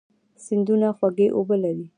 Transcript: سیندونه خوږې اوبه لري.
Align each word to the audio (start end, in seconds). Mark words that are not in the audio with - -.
سیندونه 0.45 0.87
خوږې 0.97 1.27
اوبه 1.37 1.55
لري. 1.63 1.85